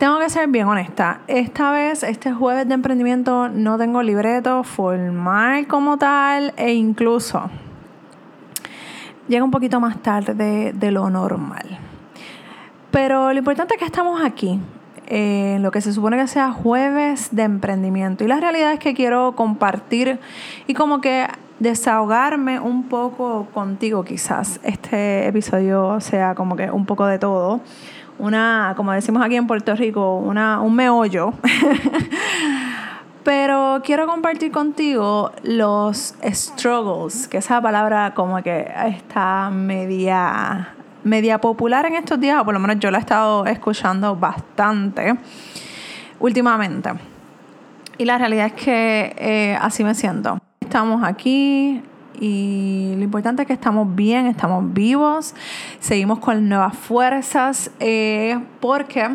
tengo 0.00 0.18
que 0.18 0.30
ser 0.30 0.48
bien 0.48 0.66
honesta. 0.66 1.20
Esta 1.28 1.72
vez, 1.72 2.02
este 2.04 2.32
jueves 2.32 2.66
de 2.66 2.72
emprendimiento, 2.72 3.50
no 3.50 3.76
tengo 3.76 4.02
libreto 4.02 4.64
formal 4.64 5.66
como 5.66 5.98
tal 5.98 6.54
e 6.56 6.72
incluso 6.72 7.50
llega 9.28 9.44
un 9.44 9.50
poquito 9.50 9.78
más 9.78 10.02
tarde 10.02 10.72
de, 10.72 10.90
lo 10.90 11.10
normal. 11.10 11.78
Pero 12.90 13.30
lo 13.34 13.38
importante 13.40 13.74
es 13.74 13.78
que 13.78 13.84
estamos 13.84 14.22
aquí, 14.24 14.58
en 15.06 15.62
lo 15.62 15.70
que 15.70 15.82
se 15.82 15.92
supone 15.92 16.16
que 16.16 16.26
sea 16.28 16.50
jueves 16.50 17.28
de 17.32 17.42
emprendimiento. 17.42 18.24
Y 18.24 18.26
la 18.26 18.40
realidad 18.40 18.72
es 18.72 18.78
que 18.78 18.94
quiero 18.94 19.36
compartir 19.36 20.18
y 20.66 20.72
como 20.72 21.02
que 21.02 21.26
desahogarme 21.58 22.58
un 22.58 22.84
poco 22.84 23.48
contigo 23.52 24.02
quizás. 24.02 24.60
Este 24.62 25.28
episodio 25.28 26.00
sea 26.00 26.34
como 26.34 26.56
que 26.56 26.70
un 26.70 26.86
poco 26.86 27.04
de 27.04 27.18
todo 27.18 27.60
una, 28.20 28.74
como 28.76 28.92
decimos 28.92 29.22
aquí 29.24 29.36
en 29.36 29.46
Puerto 29.46 29.74
Rico, 29.74 30.16
una, 30.16 30.60
un 30.60 30.74
meollo. 30.74 31.32
Pero 33.24 33.80
quiero 33.84 34.06
compartir 34.06 34.50
contigo 34.50 35.32
los 35.42 36.14
struggles, 36.24 37.28
que 37.28 37.38
esa 37.38 37.60
palabra 37.60 38.14
como 38.14 38.42
que 38.42 38.70
está 38.86 39.50
media, 39.50 40.74
media 41.04 41.38
popular 41.38 41.84
en 41.86 41.96
estos 41.96 42.18
días, 42.18 42.40
o 42.40 42.44
por 42.44 42.54
lo 42.54 42.60
menos 42.60 42.78
yo 42.78 42.90
la 42.90 42.98
he 42.98 43.00
estado 43.00 43.44
escuchando 43.46 44.16
bastante 44.16 45.14
últimamente. 46.18 46.90
Y 47.98 48.06
la 48.06 48.16
realidad 48.16 48.46
es 48.46 48.52
que 48.54 49.14
eh, 49.18 49.58
así 49.60 49.84
me 49.84 49.94
siento. 49.94 50.38
Estamos 50.60 51.04
aquí, 51.04 51.82
y 52.20 52.92
lo 52.96 53.02
importante 53.02 53.42
es 53.42 53.48
que 53.48 53.54
estamos 53.54 53.96
bien, 53.96 54.26
estamos 54.26 54.72
vivos, 54.72 55.34
seguimos 55.80 56.18
con 56.18 56.48
nuevas 56.48 56.76
fuerzas, 56.76 57.70
eh, 57.80 58.38
porque 58.60 59.08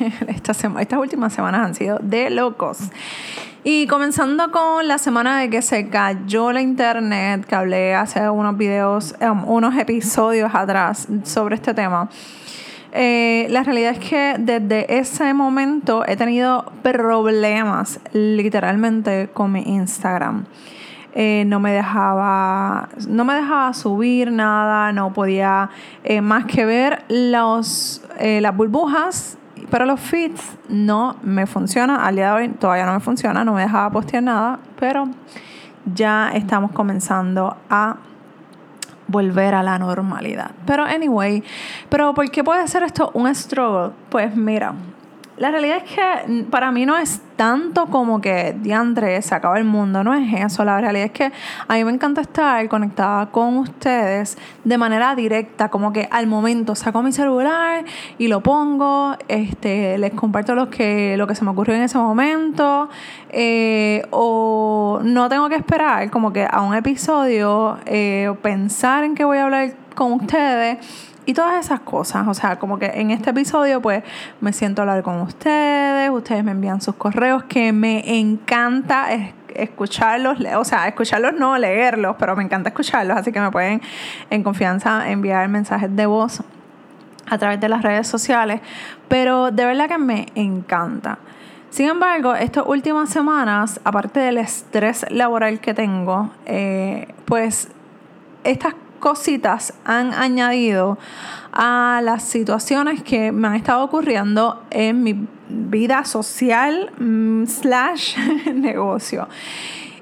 estas, 0.26 0.62
últimas 0.98 1.32
semanas 1.32 1.66
han 1.66 1.74
sido 1.74 1.98
de 2.02 2.28
locos. 2.30 2.78
Y 3.62 3.86
comenzando 3.86 4.50
con 4.50 4.88
la 4.88 4.98
semana 4.98 5.38
de 5.38 5.50
que 5.50 5.62
se 5.62 5.88
cayó 5.88 6.50
la 6.50 6.60
internet, 6.60 7.44
que 7.46 7.54
hablé 7.54 7.94
hace 7.94 8.28
unos 8.28 8.56
videos, 8.56 9.14
um, 9.20 9.44
unos 9.46 9.76
episodios 9.76 10.50
atrás 10.54 11.06
sobre 11.24 11.56
este 11.56 11.74
tema. 11.74 12.08
Eh, 12.92 13.46
la 13.50 13.62
realidad 13.62 13.92
es 13.92 13.98
que 14.00 14.34
desde 14.38 14.98
ese 14.98 15.32
momento 15.34 16.04
he 16.06 16.16
tenido 16.16 16.64
problemas 16.82 18.00
literalmente 18.12 19.28
con 19.32 19.52
mi 19.52 19.62
Instagram. 19.62 20.46
Eh, 21.12 21.42
no 21.44 21.58
me 21.58 21.72
dejaba 21.72 22.88
no 23.08 23.24
me 23.24 23.34
dejaba 23.34 23.74
subir 23.74 24.30
nada 24.30 24.92
no 24.92 25.12
podía 25.12 25.68
eh, 26.04 26.20
más 26.20 26.44
que 26.44 26.64
ver 26.64 27.04
los, 27.08 28.00
eh, 28.20 28.40
las 28.40 28.56
burbujas 28.56 29.36
pero 29.70 29.86
los 29.86 29.98
feeds 29.98 30.56
no 30.68 31.16
me 31.24 31.46
funciona 31.46 32.06
al 32.06 32.14
día 32.14 32.28
de 32.28 32.32
hoy 32.34 32.48
todavía 32.50 32.86
no 32.86 32.92
me 32.92 33.00
funciona 33.00 33.44
no 33.44 33.54
me 33.54 33.62
dejaba 33.62 33.90
postear 33.90 34.22
nada 34.22 34.60
pero 34.78 35.08
ya 35.92 36.30
estamos 36.32 36.70
comenzando 36.70 37.56
a 37.68 37.96
volver 39.08 39.56
a 39.56 39.64
la 39.64 39.80
normalidad 39.80 40.52
pero 40.64 40.84
anyway 40.84 41.42
pero 41.88 42.14
¿por 42.14 42.30
qué 42.30 42.44
puede 42.44 42.68
ser 42.68 42.84
esto 42.84 43.10
un 43.14 43.34
struggle? 43.34 43.94
pues 44.10 44.36
mira 44.36 44.74
la 45.40 45.50
realidad 45.50 45.78
es 45.78 45.84
que 45.84 46.44
para 46.50 46.70
mí 46.70 46.84
no 46.84 46.98
es 46.98 47.22
tanto 47.36 47.86
como 47.86 48.20
que 48.20 48.54
diantre 48.60 49.22
se 49.22 49.34
acaba 49.34 49.56
el 49.56 49.64
mundo, 49.64 50.04
no 50.04 50.12
es 50.12 50.30
eso. 50.34 50.66
La 50.66 50.78
realidad 50.78 51.06
es 51.06 51.12
que 51.12 51.32
a 51.66 51.74
mí 51.76 51.82
me 51.82 51.92
encanta 51.92 52.20
estar 52.20 52.68
conectada 52.68 53.30
con 53.30 53.56
ustedes 53.56 54.36
de 54.64 54.76
manera 54.76 55.14
directa, 55.14 55.70
como 55.70 55.94
que 55.94 56.06
al 56.10 56.26
momento 56.26 56.74
saco 56.74 57.02
mi 57.02 57.10
celular 57.10 57.86
y 58.18 58.28
lo 58.28 58.42
pongo, 58.42 59.16
este, 59.28 59.96
les 59.96 60.12
comparto 60.12 60.54
lo 60.54 60.68
que, 60.68 61.16
lo 61.16 61.26
que 61.26 61.34
se 61.34 61.42
me 61.42 61.52
ocurrió 61.52 61.74
en 61.74 61.84
ese 61.84 61.96
momento, 61.96 62.90
eh, 63.30 64.06
o 64.10 65.00
no 65.02 65.30
tengo 65.30 65.48
que 65.48 65.56
esperar 65.56 66.10
como 66.10 66.34
que 66.34 66.46
a 66.50 66.60
un 66.60 66.74
episodio, 66.74 67.78
eh, 67.86 68.30
pensar 68.42 69.04
en 69.04 69.14
que 69.14 69.24
voy 69.24 69.38
a 69.38 69.44
hablar 69.44 69.72
con 69.94 70.12
ustedes 70.12 71.09
y 71.26 71.34
todas 71.34 71.64
esas 71.64 71.80
cosas. 71.80 72.26
O 72.28 72.34
sea, 72.34 72.58
como 72.58 72.78
que 72.78 72.86
en 72.86 73.10
este 73.10 73.30
episodio 73.30 73.80
pues 73.80 74.02
me 74.40 74.52
siento 74.52 74.82
a 74.82 74.84
hablar 74.84 75.02
con 75.02 75.20
ustedes, 75.20 76.10
ustedes 76.10 76.44
me 76.44 76.52
envían 76.52 76.80
sus 76.80 76.94
correos 76.94 77.44
que 77.44 77.72
me 77.72 78.18
encanta 78.18 79.08
escucharlos, 79.54 80.38
o 80.56 80.64
sea, 80.64 80.88
escucharlos 80.88 81.34
no, 81.34 81.56
leerlos, 81.58 82.16
pero 82.18 82.36
me 82.36 82.42
encanta 82.42 82.70
escucharlos, 82.70 83.16
así 83.16 83.32
que 83.32 83.40
me 83.40 83.50
pueden 83.50 83.80
en 84.30 84.42
confianza 84.42 85.10
enviar 85.10 85.48
mensajes 85.48 85.94
de 85.94 86.06
voz 86.06 86.42
a 87.28 87.38
través 87.38 87.60
de 87.60 87.68
las 87.68 87.82
redes 87.82 88.08
sociales, 88.08 88.60
pero 89.08 89.50
de 89.50 89.64
verdad 89.64 89.88
que 89.88 89.98
me 89.98 90.26
encanta. 90.34 91.18
Sin 91.70 91.88
embargo, 91.88 92.34
estas 92.34 92.64
últimas 92.66 93.10
semanas, 93.10 93.80
aparte 93.84 94.18
del 94.18 94.38
estrés 94.38 95.06
laboral 95.08 95.60
que 95.60 95.72
tengo, 95.72 96.30
eh, 96.46 97.06
pues 97.26 97.68
estas 98.42 98.74
cositas 99.00 99.74
han 99.84 100.14
añadido 100.14 100.98
a 101.52 102.00
las 102.04 102.22
situaciones 102.22 103.02
que 103.02 103.32
me 103.32 103.48
han 103.48 103.56
estado 103.56 103.82
ocurriendo 103.82 104.62
en 104.70 105.02
mi 105.02 105.26
vida 105.48 106.04
social 106.04 106.92
mm, 106.98 107.46
slash 107.46 108.16
negocio. 108.54 109.28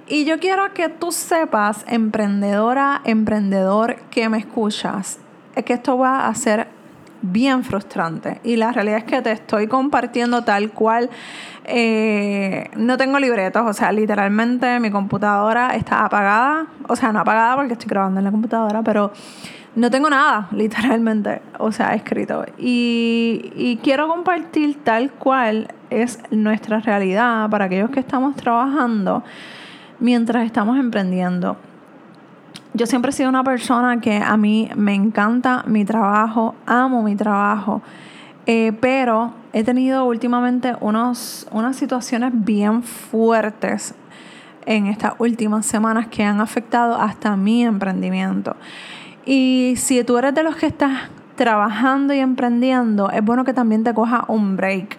Y 0.07 0.25
yo 0.25 0.39
quiero 0.39 0.73
que 0.75 0.89
tú 0.89 1.13
sepas, 1.13 1.85
emprendedora, 1.87 3.01
emprendedor 3.05 3.97
que 4.11 4.29
me 4.29 4.39
escuchas, 4.39 5.19
que 5.65 5.75
esto 5.75 5.99
va 5.99 6.27
a 6.29 6.35
ser 6.35 6.69
bien 7.23 7.65
frustrante. 7.65 8.41
Y 8.45 8.57
la 8.57 8.73
realidad 8.73 8.99
es 8.99 9.05
que 9.05 9.23
te 9.23 9.33
estoy 9.33 9.67
compartiendo 9.67 10.45
tal 10.45 10.71
cual. 10.71 11.11
Eh, 11.65 12.71
no 12.77 12.97
tengo 12.97 13.19
libretos, 13.19 13.63
o 13.67 13.73
sea, 13.75 13.93
literalmente 13.93 14.81
mi 14.81 14.91
computadora 14.91 15.75
está 15.77 16.05
apagada. 16.05 16.67
O 16.89 16.97
sea, 16.97 17.13
no 17.13 17.21
apagada 17.21 17.57
porque 17.57 17.75
estoy 17.75 17.89
grabando 17.89 18.21
en 18.21 18.25
la 18.25 18.31
computadora, 18.31 18.83
pero 18.83 19.13
no 19.77 19.91
tengo 19.91 20.09
nada, 20.11 20.49
literalmente, 20.53 21.43
o 21.59 21.71
sea, 21.73 21.95
escrito. 21.95 22.45
Y, 22.59 23.53
y 23.55 23.79
quiero 23.83 24.09
compartir 24.09 24.83
tal 24.83 25.11
cual 25.13 25.69
es 25.91 26.19
nuestra 26.31 26.81
realidad 26.81 27.49
para 27.51 27.67
aquellos 27.67 27.91
que 27.91 28.01
estamos 28.01 28.35
trabajando 28.37 29.23
mientras 30.01 30.45
estamos 30.45 30.79
emprendiendo 30.79 31.57
yo 32.79 32.87
siempre 32.87 33.11
he 33.11 33.13
sido 33.13 33.29
una 33.29 33.43
persona 33.43 34.01
que 34.01 34.19
a 34.19 34.37
mí 34.37 34.71
me 34.77 34.95
encanta 34.95 35.65
mi 35.67 35.85
trabajo, 35.85 36.55
amo 36.65 37.03
mi 37.03 37.17
trabajo, 37.17 37.83
eh, 38.47 38.73
pero 38.81 39.33
he 39.53 39.65
tenido 39.65 40.05
últimamente 40.05 40.77
unos, 40.81 41.49
unas 41.51 41.75
situaciones 41.75 42.31
bien 42.33 42.85
fuertes 42.85 43.95
en 44.65 44.87
estas 44.87 45.15
últimas 45.19 45.67
semanas 45.67 46.07
que 46.07 46.23
han 46.23 46.41
afectado 46.41 46.95
hasta 46.95 47.35
mi 47.37 47.65
emprendimiento. 47.65 48.55
Y 49.27 49.75
si 49.77 50.05
tú 50.05 50.17
eres 50.17 50.35
de 50.35 50.45
los 50.45 50.55
que 50.55 50.67
estás 50.67 51.11
trabajando 51.35 52.15
y 52.15 52.21
emprendiendo, 52.21 53.11
es 53.11 53.25
bueno 53.25 53.45
que 53.45 53.55
también 53.55 53.83
te 53.83 53.93
coja 53.93 54.25
un 54.29 54.57
break. 54.57 54.99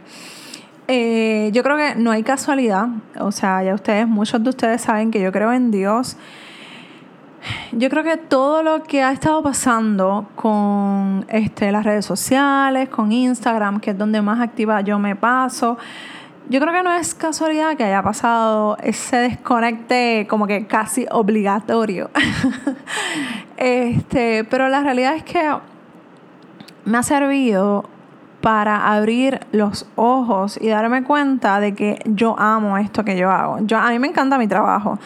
Eh, 0.89 1.49
yo 1.53 1.63
creo 1.63 1.77
que 1.77 1.95
no 1.95 2.11
hay 2.11 2.23
casualidad, 2.23 2.89
o 3.19 3.31
sea, 3.31 3.63
ya 3.63 3.73
ustedes, 3.73 4.05
muchos 4.05 4.43
de 4.43 4.49
ustedes 4.49 4.81
saben 4.81 5.11
que 5.11 5.21
yo 5.21 5.31
creo 5.31 5.53
en 5.53 5.71
Dios 5.71 6.17
yo 7.71 7.89
creo 7.89 8.03
que 8.03 8.17
todo 8.17 8.63
lo 8.63 8.83
que 8.83 9.03
ha 9.03 9.11
estado 9.11 9.41
pasando 9.43 10.27
con 10.35 11.25
este, 11.29 11.71
las 11.71 11.83
redes 11.83 12.05
sociales, 12.05 12.89
con 12.89 13.11
Instagram, 13.11 13.79
que 13.79 13.91
es 13.91 13.97
donde 13.97 14.21
más 14.21 14.39
activa 14.39 14.81
yo 14.81 14.99
me 14.99 15.15
paso, 15.15 15.77
yo 16.49 16.59
creo 16.59 16.73
que 16.73 16.81
no 16.81 16.93
es 16.93 17.13
casualidad 17.13 17.77
que 17.77 17.83
haya 17.83 18.01
pasado 18.01 18.75
ese 18.81 19.17
desconecte 19.17 20.25
como 20.27 20.47
que 20.47 20.65
casi 20.65 21.05
obligatorio. 21.11 22.09
este, 23.57 24.43
pero 24.45 24.67
la 24.67 24.81
realidad 24.81 25.15
es 25.15 25.23
que 25.23 25.51
me 26.85 26.97
ha 26.97 27.03
servido 27.03 27.85
para 28.41 28.93
abrir 28.93 29.39
los 29.51 29.85
ojos 29.95 30.57
y 30.61 30.69
darme 30.69 31.03
cuenta 31.03 31.59
de 31.59 31.73
que 31.73 31.99
yo 32.05 32.39
amo 32.39 32.77
esto 32.77 33.03
que 33.03 33.17
yo 33.17 33.29
hago. 33.29 33.57
Yo, 33.61 33.77
a 33.77 33.89
mí 33.89 33.99
me 33.99 34.07
encanta 34.07 34.37
mi 34.37 34.47
trabajo 34.47 34.97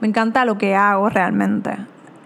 me 0.00 0.08
encanta 0.08 0.44
lo 0.44 0.58
que 0.58 0.74
hago 0.74 1.08
realmente. 1.08 1.76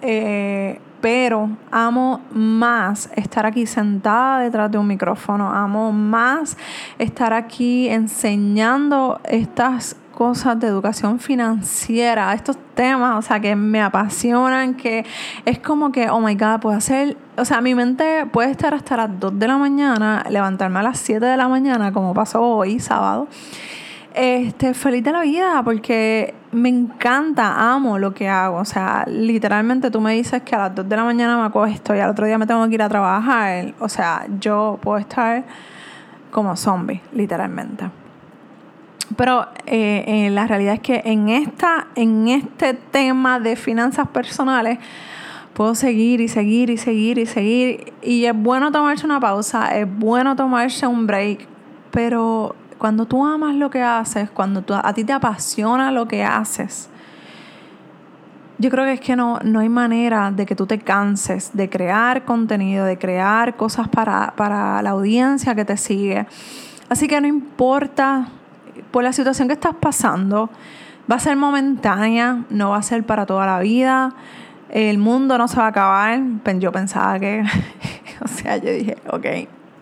Eh, 0.03 0.81
pero 1.01 1.49
amo 1.71 2.21
más 2.33 3.11
estar 3.17 3.47
aquí 3.47 3.67
sentada 3.67 4.41
detrás 4.41 4.71
de 4.71 4.77
un 4.77 4.87
micrófono, 4.87 5.51
amo 5.51 5.93
más 5.93 6.59
estar 6.99 7.33
aquí 7.33 7.89
enseñando 7.89 9.19
estas 9.25 9.97
cosas 10.13 10.61
de 10.61 10.67
educación 10.67 11.19
financiera, 11.19 12.35
estos 12.35 12.59
temas, 12.75 13.19
o 13.19 13.23
sea, 13.23 13.41
que 13.41 13.57
me 13.57 13.81
apasionan, 13.81 14.75
que 14.75 15.07
es 15.47 15.59
como 15.59 15.91
que, 15.91 16.11
oh 16.11 16.21
my 16.21 16.35
God, 16.35 16.61
puedo 16.61 16.77
hacer, 16.77 17.17
o 17.41 17.45
sea, 17.45 17.63
mi 17.63 17.75
mente 17.75 18.27
puede 18.27 18.51
estar 18.51 18.75
hasta 18.75 18.99
las 18.99 19.19
2 19.19 19.39
de 19.39 19.49
la 19.49 19.57
mañana, 19.57 20.25
levantarme 20.29 20.79
a 20.81 20.83
las 20.83 20.99
7 20.99 21.25
de 21.25 21.37
la 21.39 21.49
mañana, 21.49 21.91
como 21.91 22.13
pasó 22.13 22.43
hoy, 22.43 22.79
sábado. 22.81 23.29
Este, 24.13 24.75
feliz 24.75 25.05
de 25.05 25.13
la 25.13 25.23
vida 25.23 25.63
porque 25.65 26.35
me 26.53 26.69
encanta, 26.69 27.73
amo 27.73 27.99
lo 27.99 28.13
que 28.13 28.29
hago. 28.29 28.59
O 28.59 28.65
sea, 28.65 29.05
literalmente 29.07 29.91
tú 29.91 30.01
me 30.03 30.13
dices 30.13 30.43
que 30.43 30.55
a 30.55 30.59
las 30.59 30.75
2 30.75 30.89
de 30.89 30.97
la 30.97 31.05
mañana 31.05 31.39
me 31.39 31.45
acuesto 31.45 31.95
y 31.95 32.01
al 32.01 32.11
otro 32.11 32.27
día 32.27 32.37
me 32.37 32.47
tengo 32.47 32.69
que 32.69 32.75
ir 32.75 32.83
a 32.83 32.89
trabajar. 32.91 33.73
O 33.79 33.89
sea, 33.89 34.27
yo 34.39 34.79
puedo 34.83 34.99
estar 34.99 35.45
como 36.31 36.57
zombie, 36.57 37.01
literalmente. 37.13 37.91
Pero 39.17 39.49
eh, 39.67 40.05
eh, 40.07 40.31
la 40.31 40.47
realidad 40.47 40.75
es 40.75 40.81
que 40.81 41.03
en, 41.07 41.31
esta, 41.31 41.89
en 41.95 42.29
este 42.29 42.75
tema 42.75 43.41
de 43.41 43.57
finanzas 43.57 44.09
personales 44.09 44.79
puedo 45.61 45.75
seguir 45.75 46.23
y 46.23 46.29
seguir 46.29 46.71
y 46.71 46.79
seguir 46.79 47.19
y 47.19 47.27
seguir. 47.27 47.93
Y 48.01 48.25
es 48.25 48.35
bueno 48.35 48.73
tomarse 48.73 49.05
una 49.05 49.21
pausa, 49.21 49.77
es 49.77 49.87
bueno 49.99 50.35
tomarse 50.35 50.87
un 50.87 51.07
break, 51.07 51.47
pero 51.91 52.57
cuando 52.79 53.05
tú 53.05 53.27
amas 53.27 53.55
lo 53.55 53.69
que 53.69 53.83
haces, 53.83 54.31
cuando 54.31 54.63
tú, 54.63 54.73
a 54.73 54.95
ti 54.95 55.05
te 55.05 55.13
apasiona 55.13 55.93
lo 55.93 56.09
que 56.09 56.25
haces, 56.25 56.89
yo 58.57 58.71
creo 58.71 58.87
que 58.87 58.95
es 58.95 59.01
que 59.01 59.17
no, 59.17 59.39
no 59.45 59.61
hay 59.61 59.69
manera 59.69 60.31
de 60.31 60.47
que 60.47 60.57
tú 60.57 60.65
te 60.65 60.79
canses 60.79 61.51
de 61.53 61.69
crear 61.69 62.25
contenido, 62.25 62.87
de 62.87 62.97
crear 62.97 63.55
cosas 63.59 63.87
para, 63.87 64.33
para 64.37 64.81
la 64.81 64.89
audiencia 64.89 65.55
que 65.55 65.67
te 65.67 65.77
sigue. 65.77 66.27
Así 66.89 67.07
que 67.07 67.21
no 67.21 67.27
importa 67.27 68.29
por 68.91 69.05
la 69.05 69.13
situación 69.13 69.47
que 69.47 69.53
estás 69.53 69.75
pasando, 69.75 70.49
va 71.11 71.17
a 71.17 71.21
ser 71.21 71.37
momentánea, 71.37 72.45
no 72.49 72.71
va 72.71 72.79
a 72.79 72.83
ser 72.83 73.05
para 73.05 73.27
toda 73.27 73.45
la 73.45 73.59
vida. 73.59 74.15
El 74.71 74.99
mundo 74.99 75.37
no 75.37 75.49
se 75.49 75.57
va 75.57 75.67
a 75.67 75.69
acabar. 75.69 76.21
Yo 76.59 76.73
pensaba 76.73 77.19
que, 77.19 77.43
o 78.25 78.29
sea, 78.29 78.57
yo 78.57 78.71
dije, 78.73 78.97
ok, 79.11 79.27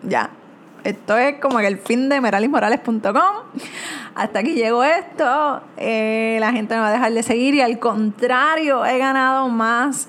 ya. 0.03 0.29
Esto 0.83 1.17
es 1.17 1.39
como 1.39 1.59
el 1.59 1.77
fin 1.77 2.09
de 2.09 2.21
meralismorales.com. 2.21 3.03
Hasta 4.15 4.39
aquí 4.39 4.53
llegó 4.53 4.83
esto. 4.83 5.61
Eh, 5.77 6.37
la 6.39 6.51
gente 6.51 6.73
me 6.75 6.81
va 6.81 6.87
a 6.87 6.91
dejar 6.91 7.11
de 7.11 7.21
seguir 7.21 7.55
y 7.55 7.61
al 7.61 7.79
contrario, 7.79 8.85
he 8.85 8.97
ganado 8.97 9.49
más 9.49 10.07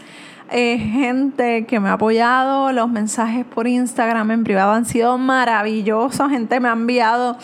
eh, 0.53 0.79
gente 0.79 1.67
que 1.67 1.79
me 1.81 1.88
ha 1.88 1.94
apoyado. 1.94 2.73
Los 2.73 2.88
mensajes 2.88 3.44
por 3.44 3.67
Instagram 3.67 4.31
en 4.31 4.44
privado 4.44 4.73
han 4.73 4.85
sido 4.85 5.19
maravillosos. 5.19 6.31
Gente 6.31 6.61
me 6.61 6.69
ha 6.69 6.73
enviado 6.73 7.37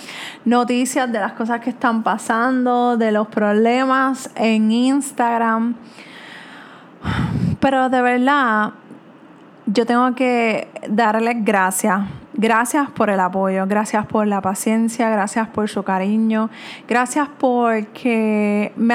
noticias 0.45 1.11
de 1.11 1.21
las 1.21 1.33
cosas 1.33 1.61
que 1.61 1.71
están 1.71 2.03
pasando, 2.03 2.97
de 2.97 3.13
los 3.13 3.29
problemas 3.29 4.31
en 4.35 4.71
Instagram. 4.73 5.75
Pero 7.61 7.89
de 7.89 8.03
verdad, 8.03 8.73
yo 9.67 9.87
tengo 9.87 10.15
que 10.15 10.69
darles 10.89 11.45
gracias. 11.45 12.01
Gracias 12.35 12.91
por 12.91 13.09
el 13.09 13.19
apoyo, 13.19 13.67
gracias 13.67 14.05
por 14.05 14.27
la 14.27 14.43
paciencia, 14.43 15.09
gracias 15.09 15.49
por 15.49 15.71
su 15.71 15.83
cariño, 15.83 16.51
gracias 16.87 17.29
porque 17.39 18.75
me 18.77 18.95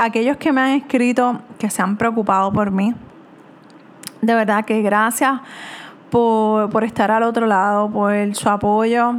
aquellos 0.00 0.38
que 0.38 0.52
me 0.52 0.62
han 0.62 0.70
escrito 0.70 1.42
que 1.58 1.68
se 1.68 1.82
han 1.82 1.98
preocupado 1.98 2.50
por 2.50 2.70
mí, 2.70 2.94
de 4.22 4.34
verdad 4.34 4.64
que 4.64 4.80
gracias 4.80 5.38
por, 6.10 6.82
estar 6.82 7.10
al 7.10 7.24
otro 7.24 7.46
lado, 7.46 7.90
por 7.90 8.12
su 8.34 8.48
apoyo. 8.48 9.16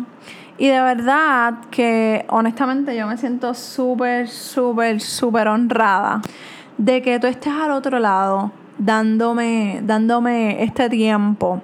Y 0.58 0.68
de 0.68 0.82
verdad 0.82 1.54
que 1.72 2.26
honestamente 2.28 2.96
yo 2.96 3.08
me 3.08 3.18
siento 3.18 3.54
súper, 3.54 4.28
súper, 4.28 5.00
súper 5.00 5.48
honrada 5.48 6.22
de 6.80 7.02
que 7.02 7.20
tú 7.20 7.28
estés 7.28 7.54
al 7.54 7.72
otro 7.72 8.00
lado 8.00 8.52
dándome, 8.78 9.82
dándome 9.84 10.64
este 10.64 10.90
tiempo. 10.90 11.62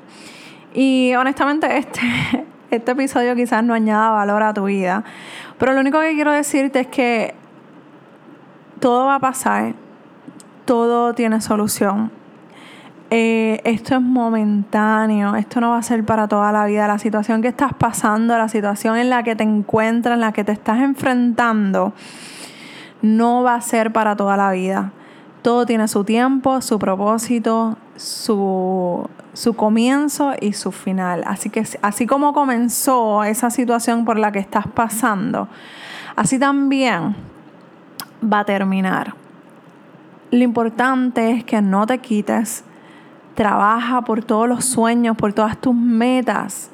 Y 0.73 1.15
honestamente 1.15 1.77
este, 1.77 2.01
este 2.69 2.91
episodio 2.91 3.33
quizás 3.33 3.63
no 3.63 3.73
añada 3.73 4.11
valor 4.11 4.43
a 4.43 4.53
tu 4.53 4.65
vida. 4.65 5.03
Pero 5.57 5.73
lo 5.73 5.79
único 5.79 6.01
que 6.01 6.13
quiero 6.13 6.33
decirte 6.33 6.81
es 6.81 6.87
que 6.87 7.33
todo 8.81 9.05
va 9.05 9.15
a 9.15 9.19
pasar, 9.19 9.73
todo 10.65 11.13
tiene 11.13 11.39
solución. 11.39 12.11
Eh, 13.09 13.61
esto 13.63 13.95
es 13.95 14.01
momentáneo, 14.01 15.35
esto 15.35 15.61
no 15.61 15.69
va 15.69 15.77
a 15.77 15.83
ser 15.83 16.03
para 16.03 16.27
toda 16.27 16.51
la 16.51 16.65
vida. 16.65 16.87
La 16.87 16.99
situación 16.99 17.41
que 17.41 17.47
estás 17.47 17.73
pasando, 17.73 18.37
la 18.37 18.49
situación 18.49 18.97
en 18.97 19.09
la 19.09 19.23
que 19.23 19.37
te 19.37 19.43
encuentras, 19.43 20.15
en 20.15 20.21
la 20.21 20.33
que 20.33 20.43
te 20.43 20.51
estás 20.51 20.79
enfrentando, 20.79 21.93
no 23.01 23.43
va 23.43 23.55
a 23.55 23.61
ser 23.61 23.93
para 23.93 24.17
toda 24.17 24.35
la 24.35 24.51
vida. 24.51 24.91
Todo 25.45 25.67
tiene 25.67 25.87
su 25.87 26.03
tiempo, 26.03 26.59
su 26.59 26.79
propósito, 26.79 27.77
su, 27.95 29.07
su 29.33 29.53
comienzo 29.53 30.31
y 30.41 30.53
su 30.53 30.71
final. 30.71 31.23
Así 31.27 31.51
que 31.51 31.63
así 31.83 32.07
como 32.07 32.33
comenzó 32.33 33.23
esa 33.23 33.51
situación 33.51 34.05
por 34.05 34.17
la 34.17 34.31
que 34.31 34.39
estás 34.39 34.65
pasando, 34.65 35.47
así 36.15 36.39
también 36.39 37.15
va 38.23 38.39
a 38.39 38.45
terminar. 38.45 39.13
Lo 40.31 40.43
importante 40.43 41.29
es 41.29 41.43
que 41.43 41.61
no 41.61 41.85
te 41.85 41.99
quites 41.99 42.63
Trabaja 43.35 44.01
por 44.01 44.23
todos 44.23 44.49
los 44.49 44.65
sueños, 44.65 45.15
por 45.15 45.33
todas 45.33 45.59
tus 45.59 45.75
metas, 45.75 46.71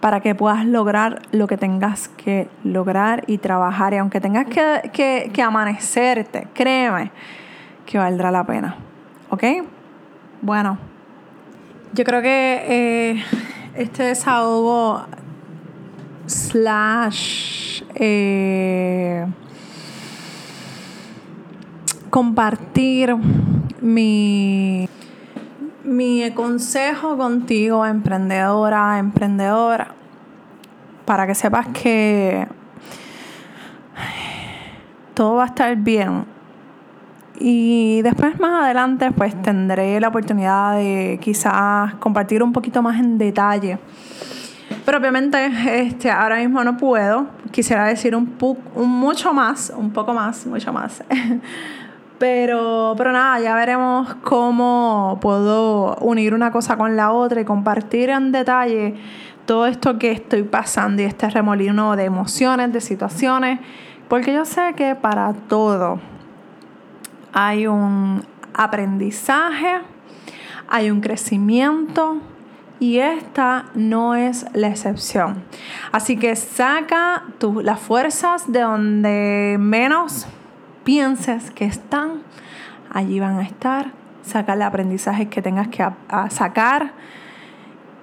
para 0.00 0.20
que 0.20 0.34
puedas 0.34 0.64
lograr 0.64 1.20
lo 1.32 1.48
que 1.48 1.58
tengas 1.58 2.08
que 2.08 2.48
lograr 2.64 3.24
y 3.26 3.36
trabajar. 3.36 3.92
Y 3.92 3.98
aunque 3.98 4.22
tengas 4.22 4.46
que, 4.46 5.30
que, 5.30 5.42
amanecerte, 5.42 6.48
créeme 6.54 7.10
que 7.88 7.96
valdrá 7.96 8.30
la 8.30 8.44
pena. 8.44 8.76
¿Ok? 9.30 9.44
Bueno, 10.42 10.76
yo 11.94 12.04
creo 12.04 12.20
que 12.20 12.64
eh, 12.68 13.24
este 13.74 14.02
desahogo 14.02 15.06
slash 16.26 17.82
eh, 17.94 19.26
compartir 22.10 23.16
mi 23.80 24.86
mi 25.82 26.30
consejo 26.32 27.16
contigo, 27.16 27.86
emprendedora, 27.86 28.98
emprendedora, 28.98 29.94
para 31.06 31.26
que 31.26 31.34
sepas 31.34 31.68
que 31.68 32.46
todo 35.14 35.36
va 35.36 35.44
a 35.44 35.46
estar 35.46 35.74
bien. 35.76 36.37
Y 37.40 38.02
después 38.02 38.38
más 38.40 38.64
adelante 38.64 39.10
pues 39.12 39.40
tendré 39.42 40.00
la 40.00 40.08
oportunidad 40.08 40.76
de 40.76 41.18
quizás 41.22 41.94
compartir 41.94 42.42
un 42.42 42.52
poquito 42.52 42.82
más 42.82 42.98
en 42.98 43.16
detalle. 43.16 43.78
Pero 44.84 44.98
obviamente 44.98 45.38
este, 45.82 46.10
ahora 46.10 46.36
mismo 46.36 46.64
no 46.64 46.76
puedo. 46.76 47.26
Quisiera 47.52 47.86
decir 47.86 48.16
un, 48.16 48.36
un 48.74 48.88
mucho 48.88 49.32
más, 49.32 49.72
un 49.76 49.92
poco 49.92 50.12
más, 50.12 50.46
mucho 50.46 50.72
más. 50.72 51.02
Pero, 52.18 52.94
pero 52.96 53.12
nada, 53.12 53.38
ya 53.38 53.54
veremos 53.54 54.12
cómo 54.24 55.18
puedo 55.20 55.94
unir 56.00 56.34
una 56.34 56.50
cosa 56.50 56.76
con 56.76 56.96
la 56.96 57.12
otra 57.12 57.42
y 57.42 57.44
compartir 57.44 58.10
en 58.10 58.32
detalle 58.32 58.96
todo 59.46 59.66
esto 59.66 60.00
que 60.00 60.10
estoy 60.10 60.42
pasando 60.42 61.00
y 61.00 61.04
este 61.04 61.30
remolino 61.30 61.94
de 61.94 62.06
emociones, 62.06 62.72
de 62.72 62.80
situaciones, 62.80 63.60
porque 64.08 64.34
yo 64.34 64.44
sé 64.44 64.74
que 64.74 64.96
para 64.96 65.32
todo 65.32 66.00
hay 67.32 67.66
un 67.66 68.24
aprendizaje, 68.54 69.80
hay 70.68 70.90
un 70.90 71.00
crecimiento 71.00 72.20
y 72.80 72.98
esta 72.98 73.66
no 73.74 74.14
es 74.14 74.46
la 74.54 74.68
excepción. 74.68 75.42
Así 75.92 76.16
que 76.16 76.36
saca 76.36 77.24
las 77.62 77.80
fuerzas 77.80 78.50
de 78.50 78.60
donde 78.60 79.56
menos 79.58 80.26
pienses 80.84 81.50
que 81.50 81.64
están, 81.64 82.22
allí 82.92 83.20
van 83.20 83.38
a 83.38 83.42
estar. 83.42 83.92
Saca 84.22 84.52
el 84.52 84.62
aprendizaje 84.62 85.28
que 85.28 85.40
tengas 85.40 85.68
que 85.68 85.86
sacar 86.28 86.92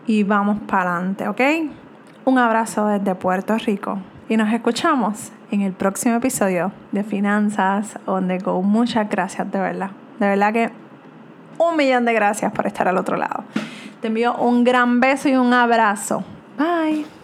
y 0.08 0.24
vamos 0.24 0.60
para 0.67 0.96
adelante, 0.96 1.27
¿ok? 1.27 1.41
Un 2.25 2.39
abrazo 2.39 2.88
desde 2.88 3.13
Puerto 3.13 3.55
Rico 3.58 4.00
y 4.27 4.38
nos 4.38 4.51
escuchamos 4.51 5.32
en 5.51 5.62
el 5.62 5.74
próximo 5.74 6.15
episodio 6.15 6.72
de 6.91 7.03
Finanzas 7.03 8.00
donde 8.05 8.39
Go. 8.39 8.62
Muchas 8.62 9.10
gracias, 9.10 9.51
de 9.51 9.60
verdad. 9.60 9.91
De 10.20 10.27
verdad 10.27 10.53
que 10.53 10.72
un 11.58 11.77
millón 11.77 12.05
de 12.05 12.13
gracias 12.13 12.51
por 12.51 12.67
estar 12.67 12.88
al 12.88 12.98
otro 12.98 13.17
lado. 13.17 13.44
Te 14.01 14.08
envío 14.08 14.36
un 14.36 14.63
gran 14.63 15.00
beso 15.00 15.29
y 15.29 15.36
un 15.36 15.53
abrazo. 15.53 16.24
Bye. 16.58 17.15